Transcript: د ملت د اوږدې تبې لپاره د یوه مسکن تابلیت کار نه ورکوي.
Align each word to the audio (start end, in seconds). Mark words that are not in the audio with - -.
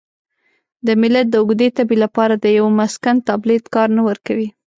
د 0.85 0.87
ملت 1.01 1.27
د 1.31 1.35
اوږدې 1.41 1.67
تبې 1.77 1.97
لپاره 2.03 2.33
د 2.37 2.45
یوه 2.57 2.71
مسکن 2.79 3.15
تابلیت 3.29 3.65
کار 3.75 3.87
نه 3.97 4.01
ورکوي. 4.09 4.49